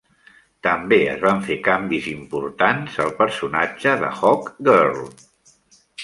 També 0.67 0.97
es 1.09 1.19
van 1.25 1.41
fer 1.49 1.57
canvis 1.67 2.07
importants 2.13 2.95
al 3.03 3.13
personatge 3.19 3.93
de 4.05 4.09
Hawkgirl. 4.23 5.05